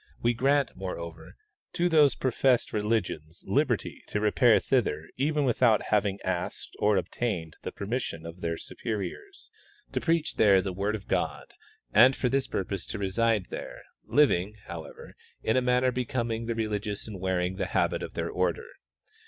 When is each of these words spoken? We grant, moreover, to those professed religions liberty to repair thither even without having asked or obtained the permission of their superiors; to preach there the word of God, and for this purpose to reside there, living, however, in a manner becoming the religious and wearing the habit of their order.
We 0.19 0.33
grant, 0.33 0.75
moreover, 0.75 1.35
to 1.73 1.87
those 1.87 2.15
professed 2.15 2.73
religions 2.73 3.43
liberty 3.45 4.01
to 4.07 4.19
repair 4.19 4.57
thither 4.57 5.03
even 5.15 5.45
without 5.45 5.89
having 5.91 6.17
asked 6.23 6.71
or 6.79 6.97
obtained 6.97 7.57
the 7.61 7.71
permission 7.71 8.25
of 8.25 8.41
their 8.41 8.57
superiors; 8.57 9.51
to 9.91 10.01
preach 10.01 10.37
there 10.37 10.59
the 10.59 10.73
word 10.73 10.95
of 10.95 11.07
God, 11.07 11.53
and 11.93 12.15
for 12.15 12.29
this 12.29 12.47
purpose 12.47 12.87
to 12.87 12.97
reside 12.97 13.49
there, 13.51 13.83
living, 14.03 14.55
however, 14.65 15.13
in 15.43 15.55
a 15.55 15.61
manner 15.61 15.91
becoming 15.91 16.47
the 16.47 16.55
religious 16.55 17.07
and 17.07 17.19
wearing 17.19 17.57
the 17.57 17.67
habit 17.67 18.01
of 18.01 18.15
their 18.15 18.31
order. 18.31 18.65